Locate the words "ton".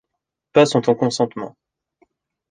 0.81-0.95